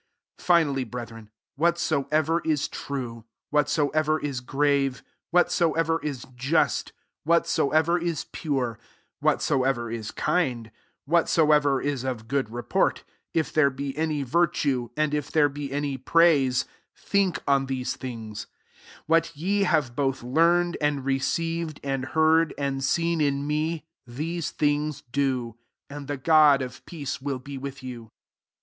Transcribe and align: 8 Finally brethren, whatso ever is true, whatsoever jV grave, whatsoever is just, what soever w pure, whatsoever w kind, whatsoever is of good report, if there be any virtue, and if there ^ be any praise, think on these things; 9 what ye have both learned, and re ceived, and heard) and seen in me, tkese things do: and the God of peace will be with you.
8 0.39 0.41
Finally 0.41 0.83
brethren, 0.85 1.29
whatso 1.57 2.07
ever 2.11 2.39
is 2.41 2.67
true, 2.67 3.23
whatsoever 3.51 4.19
jV 4.19 4.43
grave, 4.47 5.03
whatsoever 5.29 5.99
is 6.01 6.25
just, 6.35 6.91
what 7.23 7.45
soever 7.45 7.99
w 7.99 8.15
pure, 8.31 8.79
whatsoever 9.19 9.91
w 9.91 10.03
kind, 10.15 10.71
whatsoever 11.05 11.79
is 11.79 12.03
of 12.03 12.27
good 12.27 12.49
report, 12.49 13.03
if 13.35 13.53
there 13.53 13.69
be 13.69 13.95
any 13.95 14.23
virtue, 14.23 14.89
and 14.97 15.13
if 15.13 15.31
there 15.31 15.49
^ 15.49 15.53
be 15.53 15.71
any 15.71 15.99
praise, 15.99 16.65
think 16.95 17.37
on 17.47 17.67
these 17.67 17.95
things; 17.95 18.47
9 19.01 19.03
what 19.05 19.35
ye 19.37 19.61
have 19.65 19.95
both 19.95 20.23
learned, 20.23 20.77
and 20.81 21.05
re 21.05 21.19
ceived, 21.19 21.77
and 21.83 22.05
heard) 22.15 22.55
and 22.57 22.83
seen 22.83 23.21
in 23.21 23.45
me, 23.45 23.85
tkese 24.09 24.49
things 24.49 25.03
do: 25.11 25.59
and 25.91 26.07
the 26.07 26.17
God 26.17 26.63
of 26.63 26.83
peace 26.87 27.21
will 27.21 27.37
be 27.37 27.55
with 27.59 27.83
you. 27.83 28.09